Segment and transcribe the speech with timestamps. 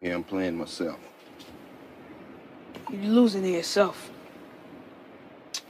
[0.00, 0.98] Yeah, I'm playing myself.
[2.88, 4.12] You're losing to yourself.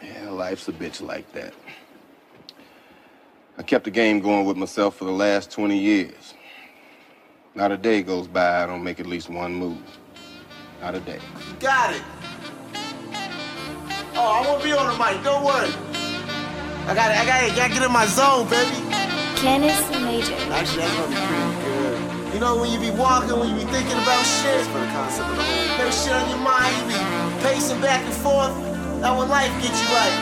[0.02, 1.54] Yeah, life's a bitch like that.
[3.56, 6.34] I kept the game going with myself for the last 20 years.
[7.54, 9.78] Not a day goes by I don't make at least one move.
[10.82, 11.20] Not a day.
[11.58, 12.02] Got it.
[14.14, 15.24] Oh, I won't be on the mic.
[15.24, 15.72] Don't worry.
[16.86, 17.16] I got it.
[17.16, 17.56] I got it.
[17.56, 18.76] Gotta get in my zone, baby.
[19.36, 20.34] Canis Major.
[20.52, 22.17] Actually, that's gonna be pretty good.
[22.32, 25.30] You know when you be walking, when you be thinking about shit, for the concept
[25.30, 25.78] of the whole.
[25.78, 26.76] There's shit on your mind.
[26.76, 28.52] You be pacing back and forth.
[29.00, 30.16] That what life get you like.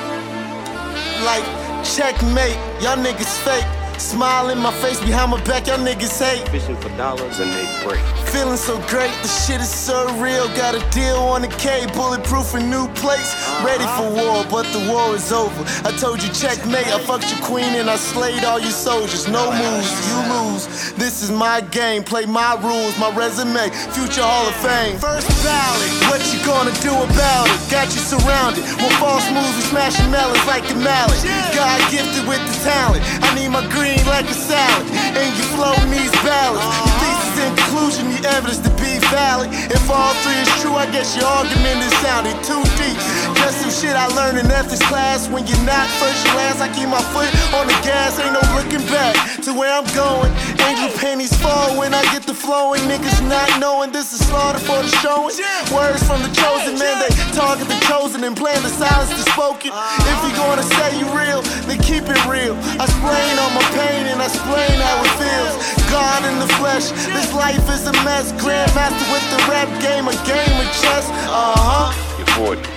[1.27, 1.45] Like
[1.85, 2.57] checkmate.
[2.81, 3.76] Y'all niggas fake.
[3.99, 5.67] Smile in my face behind my back.
[5.67, 6.47] Y'all niggas hate.
[6.49, 8.01] Fishing for dollars and they break.
[8.29, 10.47] Feeling so great, the shit is surreal.
[10.57, 13.35] Got a deal on the K, bulletproof and new plates.
[13.65, 15.65] Ready for war, but the war is over.
[15.89, 19.27] I told you checkmate, I fucked your queen and I slayed all your soldiers.
[19.29, 20.93] No moves, you lose.
[20.95, 24.99] This is my game, play my rules, my resume, future Hall of Fame.
[24.99, 27.56] First ballot, what you gonna do about it?
[27.77, 28.65] Got you surrounded.
[28.81, 31.21] With false moves, we smashing melons like a mallet.
[31.53, 33.05] God gifted with the talent.
[33.21, 34.89] I need my green like a salad.
[35.13, 36.65] And your flow needs balance.
[36.65, 39.53] Your thesis and conclusion need evidence to be valid.
[39.69, 42.97] If all three is true, I guess your argument is sounding too deep.
[43.43, 45.29] Just some shit I learned in ethics class.
[45.29, 46.61] When you're not first, last.
[46.61, 50.33] I keep my foot on the gas, ain't no looking back to where I'm going.
[50.67, 52.83] Angel pennies fall when I get the flowing.
[52.89, 55.35] Niggas not knowing this is slaughter for the showing.
[55.71, 59.71] Words from the chosen man, they target the chosen and plan the silence the spoken.
[59.73, 62.57] If you're gonna say you real, then keep it real.
[62.81, 65.55] I explain all my pain and I explain how it feels.
[65.91, 68.33] God in the flesh, this life is a mess.
[68.43, 71.07] Grandmaster with the rap game, a game of chess.
[71.31, 72.17] Uh huh.
[72.19, 72.76] You're 40.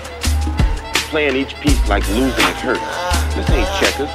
[1.10, 2.78] Playing each piece like losing is hurt.
[3.34, 4.14] This ain't checkers.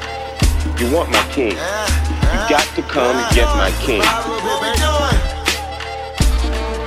[0.79, 1.51] You want my king.
[1.51, 3.99] You got to come and get my king.
[3.99, 5.19] What we doing?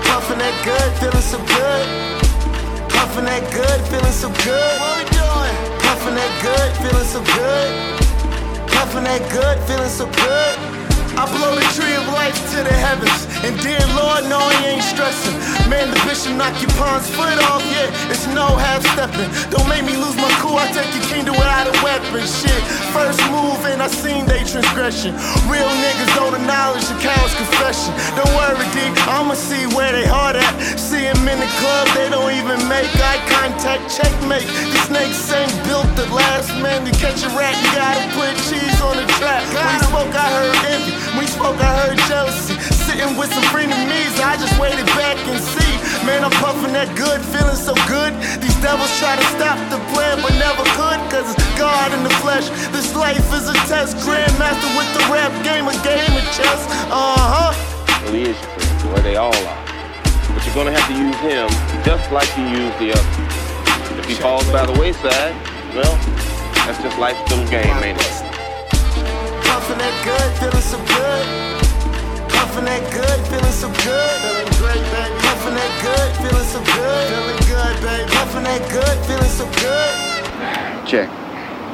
[0.08, 1.86] Puffing that good, feeling so good.
[2.88, 4.80] Puffing that good, feeling so good.
[4.80, 5.56] What we doing?
[5.84, 7.68] Puffing that good, feeling so good.
[8.72, 10.56] Puffing that good, feeling so good.
[11.20, 13.28] I blow the tree of life to the heavens.
[13.44, 15.36] And dear Lord, no, he ain't stressing.
[15.72, 19.28] Man, the bishop knock your pawn's foot off, yeah, it's no half stepping.
[19.52, 22.24] Don't make me lose my cool, I take your kingdom without a weapon.
[22.28, 22.62] Shit,
[22.92, 25.16] first move and I seen they transgression.
[25.48, 27.92] Real niggas know the knowledge that counts confession.
[28.16, 30.54] Don't worry, D, I'ma see where they heart at.
[30.78, 33.86] See See 'em in the club, they don't even make eye contact.
[33.96, 37.54] Checkmate, the snakes ain't built the last man to catch a rat.
[37.62, 39.46] You gotta put cheese on the trap.
[39.54, 40.92] When we spoke, I heard envy.
[41.14, 42.56] When we spoke, I heard jealousy.
[42.88, 44.88] Sitting with some frenemies, I just waited.
[46.08, 48.16] Man, I'm puffing that good, feeling so good.
[48.40, 52.16] These devils try to stop the plan, but never could, cause it's God in the
[52.24, 52.48] flesh.
[52.72, 54.00] This life is a test.
[54.08, 56.64] Grandmaster with the rap game, a game of chess.
[56.88, 57.52] Uh huh.
[58.08, 59.04] Well, he is your friend, boy.
[59.04, 59.62] They all are.
[60.32, 61.52] But you're gonna have to use him
[61.84, 64.00] just like you use the other.
[64.00, 65.36] If he falls by the wayside,
[65.76, 65.92] well,
[66.64, 68.16] that's just life's little game, ain't it?
[69.44, 72.32] Puffing that good, feeling so good.
[72.32, 74.16] Puffing that good, feeling so good.
[74.24, 75.17] Feeling great, baby.
[75.68, 77.08] That good, feeling so good.
[77.12, 78.12] Feeling good, baby.
[78.12, 80.88] Puffing that good, feeling so good.
[80.88, 81.10] Check.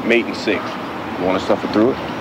[0.04, 0.64] Mate and six.
[1.20, 2.13] You wanna suffer through it?